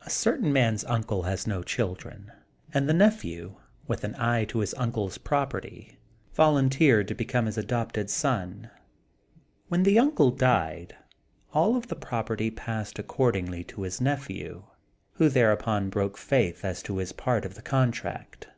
A 0.00 0.08
certain 0.08 0.54
man's 0.54 0.84
uncle 0.86 1.24
had 1.24 1.46
no 1.46 1.62
children, 1.62 2.32
and 2.72 2.88
the 2.88 2.94
nephew, 2.94 3.60
with 3.86 4.02
an 4.02 4.14
eye 4.18 4.46
to 4.46 4.60
his 4.60 4.72
uncle's 4.72 5.18
property, 5.18 5.98
volunteered 6.32 7.08
to 7.08 7.14
become 7.14 7.44
his 7.44 7.58
adopted 7.58 8.08
son. 8.08 8.70
When 9.68 9.82
the 9.82 9.98
uncle 9.98 10.30
died 10.30 10.96
all 11.52 11.78
the 11.78 11.94
property 11.94 12.50
passed 12.50 12.98
accordingly 12.98 13.64
to 13.64 13.82
his 13.82 14.00
nephew, 14.00 14.64
who 15.12 15.28
thereupon 15.28 15.90
broke 15.90 16.16
faith 16.16 16.64
as 16.64 16.82
to 16.84 16.96
his 16.96 17.12
part 17.12 17.44
of 17.44 17.54
the 17.54 17.60
contract. 17.60 18.48